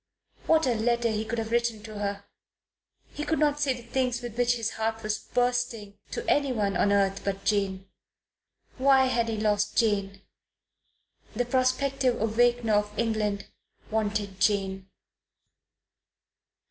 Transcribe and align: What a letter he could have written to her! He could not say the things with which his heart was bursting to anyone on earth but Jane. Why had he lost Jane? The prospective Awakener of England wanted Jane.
What 0.47 0.65
a 0.65 0.73
letter 0.73 1.11
he 1.11 1.23
could 1.23 1.37
have 1.37 1.51
written 1.51 1.83
to 1.83 1.99
her! 1.99 2.25
He 3.13 3.23
could 3.23 3.37
not 3.37 3.59
say 3.59 3.73
the 3.79 3.83
things 3.87 4.23
with 4.23 4.35
which 4.35 4.55
his 4.55 4.71
heart 4.71 5.03
was 5.03 5.19
bursting 5.19 5.99
to 6.09 6.27
anyone 6.27 6.75
on 6.75 6.91
earth 6.91 7.23
but 7.23 7.45
Jane. 7.45 7.87
Why 8.79 9.05
had 9.05 9.29
he 9.29 9.37
lost 9.37 9.77
Jane? 9.77 10.23
The 11.35 11.45
prospective 11.45 12.19
Awakener 12.19 12.73
of 12.73 12.97
England 12.97 13.49
wanted 13.91 14.39
Jane. 14.39 14.89